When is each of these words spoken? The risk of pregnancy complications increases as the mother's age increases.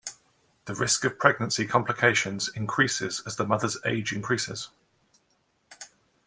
The 0.65 0.73
risk 0.73 1.05
of 1.05 1.19
pregnancy 1.19 1.67
complications 1.67 2.49
increases 2.55 3.21
as 3.27 3.35
the 3.35 3.45
mother's 3.45 3.77
age 3.85 4.13
increases. 4.13 4.69